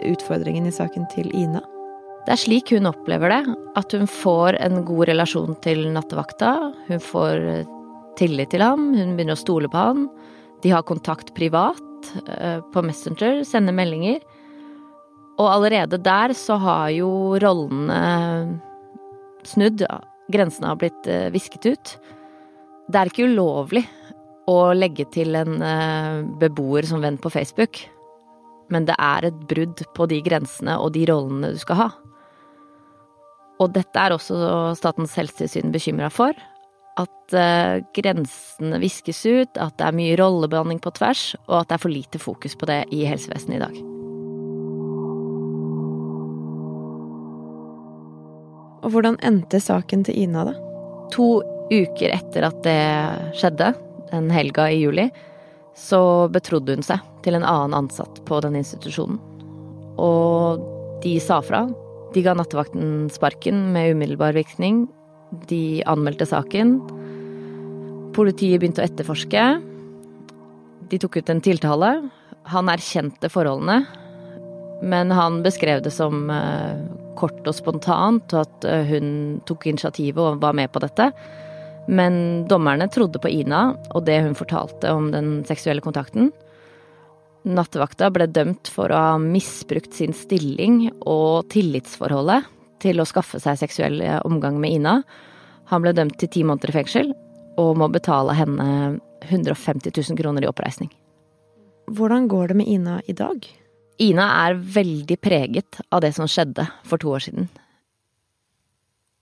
utfordringen 0.00 0.68
i 0.68 0.72
saken 0.72 1.04
til 1.12 1.28
Ina? 1.36 1.60
Det 2.24 2.34
er 2.34 2.40
slik 2.40 2.72
hun 2.72 2.88
opplever 2.88 3.30
det, 3.30 3.42
at 3.78 3.92
hun 3.94 4.08
får 4.10 4.56
en 4.64 4.80
god 4.88 5.10
relasjon 5.12 5.54
til 5.62 5.84
nattevakta. 5.94 6.54
Hun 6.88 7.04
får 7.04 7.44
tillit 8.18 8.50
til 8.50 8.64
ham, 8.64 8.88
hun 8.96 9.12
begynner 9.14 9.36
å 9.36 9.44
stole 9.44 9.70
på 9.70 9.84
han. 9.90 10.08
De 10.64 10.72
har 10.72 10.86
kontakt 10.86 11.34
privat, 11.36 11.82
eh, 12.38 12.60
på 12.72 12.82
Messenger, 12.82 13.44
sender 13.44 13.72
meldinger. 13.72 14.20
Og 15.36 15.50
allerede 15.52 15.98
der 16.00 16.32
så 16.32 16.56
har 16.56 16.88
jo 16.90 17.36
rollene 17.42 18.60
snudd. 19.44 19.84
Grensene 20.32 20.72
har 20.72 20.80
blitt 20.80 21.06
eh, 21.06 21.28
visket 21.34 21.66
ut. 21.66 21.96
Det 22.88 23.00
er 23.00 23.10
ikke 23.10 23.28
ulovlig 23.28 23.84
å 24.48 24.72
legge 24.72 25.04
til 25.12 25.36
en 25.36 25.60
eh, 25.62 26.24
beboer 26.40 26.86
som 26.88 27.04
venn 27.04 27.18
på 27.18 27.30
Facebook. 27.34 27.82
Men 28.72 28.88
det 28.88 28.96
er 28.98 29.28
et 29.28 29.46
brudd 29.50 29.84
på 29.94 30.08
de 30.10 30.22
grensene 30.24 30.78
og 30.80 30.94
de 30.96 31.04
rollene 31.10 31.52
du 31.54 31.60
skal 31.62 31.82
ha. 31.84 31.88
Og 33.62 33.72
dette 33.72 34.00
er 34.00 34.12
også 34.12 34.36
Statens 34.76 35.14
helsetilsyn 35.16 35.72
bekymra 35.72 36.10
for. 36.12 36.36
At 36.96 37.34
uh, 37.36 37.82
grensene 37.96 38.80
viskes 38.80 39.20
ut, 39.26 39.58
at 39.60 39.76
det 39.76 39.88
er 39.88 39.98
mye 39.98 40.16
rolleblanding 40.16 40.80
på 40.80 40.94
tvers, 40.96 41.34
og 41.46 41.60
at 41.60 41.68
det 41.68 41.76
er 41.76 41.84
for 41.84 41.92
lite 41.92 42.22
fokus 42.22 42.56
på 42.56 42.68
det 42.70 42.84
i 42.94 43.04
helsevesenet 43.08 43.58
i 43.58 43.64
dag. 43.64 43.76
Og 48.86 48.92
hvordan 48.94 49.18
endte 49.26 49.58
saken 49.60 50.04
til 50.06 50.18
Ina, 50.22 50.46
da? 50.46 50.54
To 51.14 51.40
uker 51.72 52.12
etter 52.14 52.46
at 52.46 52.60
det 52.62 52.80
skjedde, 53.38 53.72
den 54.12 54.30
helga 54.30 54.68
i 54.70 54.78
juli, 54.84 55.08
så 55.76 56.28
betrodde 56.32 56.76
hun 56.76 56.86
seg 56.86 57.02
til 57.26 57.36
en 57.36 57.44
annen 57.44 57.74
ansatt 57.76 58.22
på 58.28 58.38
den 58.44 58.56
institusjonen. 58.56 59.18
Og 60.00 60.62
de 61.02 61.16
sa 61.20 61.40
fra. 61.44 61.66
De 62.14 62.22
ga 62.24 62.36
nattevakten 62.38 63.10
sparken 63.12 63.72
med 63.74 63.96
umiddelbar 63.96 64.36
virkning. 64.36 64.86
De 65.50 65.82
anmeldte 65.86 66.26
saken. 66.28 66.78
Politiet 68.16 68.60
begynte 68.60 68.82
å 68.82 68.86
etterforske. 68.86 69.46
De 70.90 71.00
tok 71.02 71.18
ut 71.20 71.32
en 71.32 71.42
tiltale. 71.44 71.90
Han 72.52 72.70
erkjente 72.70 73.30
forholdene, 73.32 73.80
men 74.86 75.10
han 75.10 75.40
beskrev 75.42 75.82
det 75.82 75.90
som 75.94 76.30
eh, 76.30 76.78
kort 77.18 77.42
og 77.42 77.56
spontant, 77.56 78.30
og 78.36 78.44
at 78.44 78.66
eh, 78.70 78.86
hun 78.92 79.08
tok 79.48 79.66
initiativet 79.66 80.22
og 80.22 80.40
var 80.44 80.54
med 80.54 80.70
på 80.72 80.82
dette. 80.84 81.10
Men 81.86 82.46
dommerne 82.50 82.88
trodde 82.90 83.20
på 83.22 83.30
Ina 83.30 83.68
og 83.94 84.06
det 84.06 84.20
hun 84.24 84.38
fortalte 84.38 84.90
om 84.94 85.10
den 85.14 85.40
seksuelle 85.46 85.82
kontakten. 85.82 86.32
Nattevakta 87.46 88.10
ble 88.10 88.26
dømt 88.26 88.70
for 88.74 88.90
å 88.90 89.02
ha 89.10 89.18
misbrukt 89.22 89.94
sin 89.94 90.14
stilling 90.16 90.88
og 91.06 91.46
tillitsforholdet 91.52 92.46
til 92.82 93.00
å 93.00 93.08
skaffe 93.08 93.40
seg 93.42 93.58
seksuell 93.60 94.02
omgang 94.24 94.60
med 94.60 94.76
Ina. 94.76 95.00
Han 95.72 95.82
ble 95.82 95.94
dømt 95.96 96.18
til 96.20 96.30
ti 96.32 96.44
måneder 96.46 96.72
i 96.72 96.76
fengsel 96.78 97.12
og 97.60 97.78
må 97.80 97.88
betale 97.92 98.36
henne 98.36 98.66
150 99.26 99.90
000 99.90 100.18
kroner 100.18 100.44
i 100.44 100.50
oppreisning. 100.50 100.90
Hvordan 101.86 102.26
går 102.28 102.48
det 102.48 102.58
med 102.60 102.68
Ina 102.68 103.00
i 103.06 103.14
dag? 103.16 103.46
Ina 104.02 104.26
er 104.46 104.58
veldig 104.58 105.16
preget 105.22 105.80
av 105.88 106.02
det 106.04 106.12
som 106.16 106.28
skjedde 106.28 106.66
for 106.84 107.00
to 107.00 107.14
år 107.16 107.24
siden. 107.28 107.48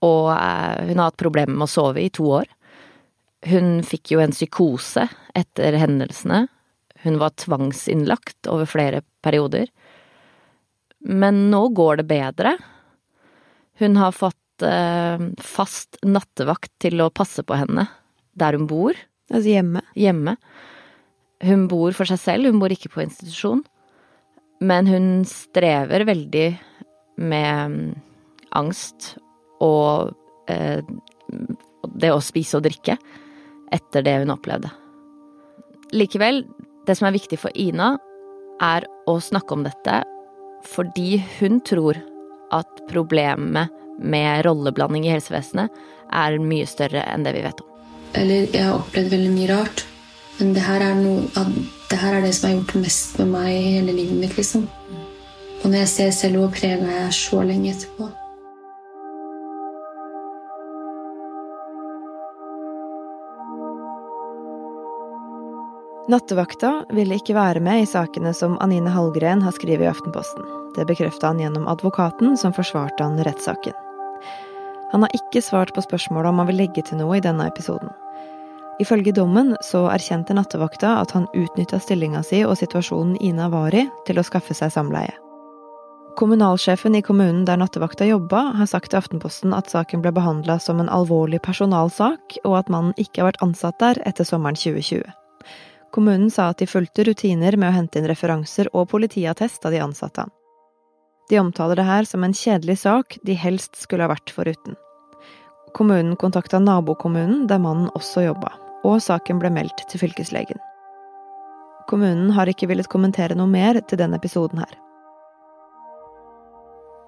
Og 0.03 0.31
eh, 0.33 0.89
hun 0.89 0.99
har 0.99 1.11
hatt 1.11 1.21
problemer 1.21 1.55
med 1.55 1.67
å 1.67 1.71
sove 1.71 2.03
i 2.03 2.11
to 2.13 2.27
år. 2.41 2.49
Hun 3.45 3.79
fikk 3.85 4.15
jo 4.15 4.21
en 4.23 4.35
psykose 4.35 5.07
etter 5.37 5.77
hendelsene. 5.79 6.45
Hun 7.05 7.19
var 7.21 7.37
tvangsinnlagt 7.39 8.49
over 8.51 8.67
flere 8.67 9.03
perioder. 9.23 9.69
Men 11.05 11.45
nå 11.53 11.67
går 11.77 12.01
det 12.01 12.07
bedre. 12.09 12.55
Hun 13.81 13.97
har 13.99 14.15
fått 14.15 14.63
eh, 14.63 15.19
fast 15.43 15.99
nattevakt 16.05 16.71
til 16.83 17.01
å 17.03 17.11
passe 17.13 17.43
på 17.43 17.57
henne 17.59 17.87
der 18.35 18.57
hun 18.57 18.67
bor, 18.67 18.95
Altså 19.33 19.49
hjemme. 19.49 19.81
hjemme. 19.97 20.35
Hun 21.41 21.67
bor 21.67 21.95
for 21.97 22.05
seg 22.05 22.19
selv, 22.21 22.51
hun 22.51 22.59
bor 22.61 22.69
ikke 22.69 22.91
på 22.93 23.01
institusjon. 23.01 23.63
Men 24.61 24.87
hun 24.87 25.07
strever 25.25 26.05
veldig 26.05 26.47
med 27.17 27.71
mm, 27.73 27.95
angst 28.55 29.15
og 29.63 30.13
eh, 30.51 30.83
det 31.95 32.11
å 32.13 32.21
spise 32.23 32.59
og 32.59 32.65
drikke 32.67 32.97
etter 33.73 34.05
det 34.05 34.19
hun 34.21 34.33
opplevde. 34.35 34.69
Likevel, 35.95 36.43
det 36.85 36.95
som 36.97 37.09
er 37.09 37.17
viktig 37.17 37.39
for 37.41 37.55
Ina, 37.57 37.95
er 38.63 38.85
å 39.09 39.17
snakke 39.19 39.57
om 39.57 39.65
dette 39.65 40.03
fordi 40.65 41.17
hun 41.39 41.59
tror 41.65 41.97
at 42.55 42.85
problemet 42.91 43.73
med 43.99 44.45
rolleblanding 44.45 45.05
i 45.07 45.13
helsevesenet 45.13 45.83
er 46.15 46.37
mye 46.41 46.67
større 46.69 47.03
enn 47.11 47.25
det 47.25 47.35
vi 47.35 47.43
vet 47.45 47.61
om. 47.63 47.71
Eller 48.15 48.47
jeg 48.47 48.63
har 48.63 48.79
opplevd 48.79 49.11
veldig 49.11 49.31
mye 49.35 49.51
rart. 49.51 49.85
Men 50.39 50.51
det 50.55 50.65
her 50.65 50.83
er, 50.83 50.97
noe, 50.99 51.45
det 51.89 51.99
her 52.01 52.17
er 52.17 52.25
det 52.25 52.33
som 52.35 52.49
har 52.49 52.57
gjort 52.57 52.75
mest 52.83 53.19
med 53.21 53.31
meg 53.31 53.53
i 53.53 53.73
hele 53.77 53.95
livet 53.95 54.19
mitt. 54.19 54.35
liksom. 54.37 54.67
Og 55.61 55.71
når 55.71 55.81
jeg 55.85 55.91
ser 55.93 56.13
selv 56.15 56.43
hvor 56.43 56.53
prega 56.55 56.91
jeg 56.91 57.07
er 57.07 57.15
så 57.15 57.41
lenge 57.47 57.71
etterpå 57.71 58.11
Nattevakta 66.05 66.83
ville 66.93 67.17
ikke 67.17 67.33
være 67.33 67.61
med 67.65 67.81
i 67.81 67.85
sakene 67.89 68.29
som 68.37 68.59
Anine 68.61 68.91
Hallgren 68.93 69.41
har 69.41 69.55
skrevet 69.55 69.87
i 69.87 69.89
Aftenposten. 69.89 70.43
Det 70.75 70.85
bekrefta 70.85 71.31
han 71.31 71.39
gjennom 71.41 71.65
advokaten 71.71 72.35
som 72.37 72.53
forsvarte 72.53 73.01
han 73.01 73.17
rettssaken. 73.25 73.73
Han 74.91 75.01
har 75.01 75.15
ikke 75.17 75.41
svart 75.41 75.73
på 75.73 75.81
spørsmålet 75.81 76.29
om 76.29 76.43
han 76.43 76.51
vil 76.51 76.61
legge 76.61 76.83
til 76.85 77.01
noe 77.01 77.17
i 77.17 77.23
denne 77.25 77.47
episoden. 77.49 77.89
Ifølge 78.77 79.15
dommen 79.17 79.55
så 79.65 79.87
erkjente 79.89 80.37
nattevakta 80.37 80.99
at 81.01 81.15
han 81.17 81.25
utnytta 81.33 81.81
stillinga 81.81 82.21
si 82.27 82.43
og 82.45 82.59
situasjonen 82.61 83.17
Ina 83.17 83.49
var 83.49 83.73
i, 83.73 83.87
til 84.05 84.21
å 84.21 84.27
skaffe 84.29 84.53
seg 84.53 84.77
samleie. 84.77 85.17
Kommunalsjefen 86.19 86.95
i 86.95 87.03
kommunen 87.03 87.47
der 87.49 87.57
nattevakta 87.57 88.05
jobba, 88.05 88.51
har 88.61 88.69
sagt 88.69 88.93
til 88.93 89.01
Aftenposten 89.01 89.57
at 89.57 89.73
saken 89.73 90.05
ble 90.05 90.13
behandla 90.13 90.61
som 90.61 90.79
en 90.79 90.91
alvorlig 90.91 91.41
personalsak, 91.41 92.37
og 92.45 92.61
at 92.61 92.69
mannen 92.69 92.93
ikke 93.01 93.23
har 93.23 93.33
vært 93.33 93.45
ansatt 93.49 93.81
der 93.81 94.05
etter 94.05 94.27
sommeren 94.27 94.55
2020. 94.55 95.01
Kommunen 95.95 96.27
sa 96.31 96.49
at 96.51 96.59
de 96.59 96.67
fulgte 96.67 97.05
rutiner 97.07 97.55
med 97.55 97.69
å 97.69 97.75
hente 97.77 98.01
inn 98.01 98.07
referanser 98.09 98.67
og 98.75 98.89
politiattest 98.91 99.63
av 99.63 99.71
de 99.71 99.79
ansatte. 99.79 100.25
De 101.29 101.39
omtaler 101.39 101.79
det 101.79 101.85
her 101.87 102.03
som 102.09 102.25
en 102.27 102.35
kjedelig 102.35 102.81
sak 102.81 103.15
de 103.23 103.37
helst 103.39 103.79
skulle 103.79 104.03
ha 104.03 104.11
vært 104.11 104.33
foruten. 104.35 104.75
Kommunen 105.75 106.17
kontakta 106.19 106.59
nabokommunen 106.59 107.45
der 107.47 107.61
mannen 107.63 107.87
også 107.95 108.25
jobba, 108.25 108.51
og 108.83 108.99
saken 109.05 109.39
ble 109.39 109.53
meldt 109.55 109.85
til 109.87 110.03
fylkeslegen. 110.03 110.59
Kommunen 111.87 112.33
har 112.35 112.51
ikke 112.51 112.67
villet 112.67 112.91
kommentere 112.91 113.37
noe 113.39 113.47
mer 113.47 113.79
til 113.87 114.01
denne 114.01 114.19
episoden 114.19 114.59
her. 114.65 114.75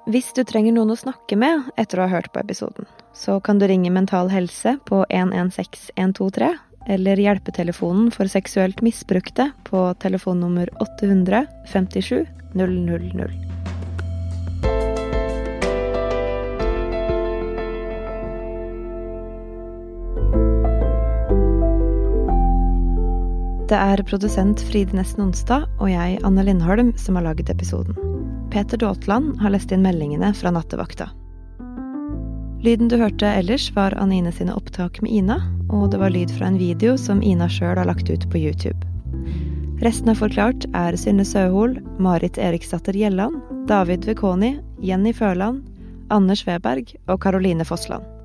Hvis 0.08 0.32
du 0.32 0.46
trenger 0.48 0.72
noen 0.72 0.96
å 0.96 1.00
snakke 1.00 1.36
med 1.36 1.67
etter 1.75 2.00
å 2.00 2.08
ha 2.08 2.13
hørt 2.15 2.32
på 2.32 2.39
episoden, 2.39 2.88
så 3.12 3.41
kan 3.44 3.60
du 3.60 3.67
ringe 3.67 3.91
Mental 3.91 4.32
Helse 4.32 4.77
på 4.88 5.03
116123 5.10 6.53
eller 6.88 7.20
Hjelpetelefonen 7.20 8.12
for 8.15 8.32
seksuelt 8.32 8.82
misbrukte 8.82 9.51
på 9.67 9.84
telefonnummer 10.00 10.70
800 10.82 11.46
57 11.67 12.25
000. 12.53 13.32
Det 23.67 23.76
er 23.76 24.00
produsent 24.08 24.62
Fride 24.63 24.95
Nesten 24.95 25.26
Onsdag 25.26 25.65
og 25.82 25.89
jeg, 25.91 26.21
Anne 26.23 26.45
Lindholm, 26.47 26.93
som 26.95 27.19
har 27.19 27.26
laget 27.28 27.50
episoden. 27.52 27.97
Peter 28.47 28.80
Daatland 28.80 29.41
har 29.41 29.52
lest 29.52 29.73
inn 29.76 29.84
meldingene 29.84 30.32
fra 30.39 30.54
nattevakta. 30.56 31.10
Lyden 32.63 32.88
du 32.88 32.95
hørte 32.97 33.28
ellers, 33.28 33.67
var 33.76 33.97
Anine 34.00 34.32
sine 34.32 34.56
opptak 34.56 35.02
med 35.04 35.12
Ina, 35.12 35.41
og 35.69 35.91
det 35.91 35.99
var 36.01 36.13
lyd 36.15 36.32
fra 36.38 36.49
en 36.49 36.60
video 36.60 36.95
som 36.97 37.23
Ina 37.23 37.49
sjøl 37.51 37.77
har 37.77 37.89
lagt 37.89 38.10
ut 38.10 38.27
på 38.32 38.41
YouTube. 38.41 38.80
Resten 39.84 40.10
av 40.10 40.17
Forklart 40.23 40.65
er 40.73 40.97
Synne 40.97 41.25
Søhol, 41.27 41.77
Marit 42.01 42.39
Eriksdatter 42.41 42.97
Gjelland, 42.97 43.43
David 43.69 44.08
Vekoni, 44.10 44.56
Jenny 44.82 45.13
Førland, 45.13 45.62
Anders 46.10 46.47
Weberg 46.47 46.95
og 47.08 47.21
Caroline 47.21 47.65
Fossland. 47.67 48.16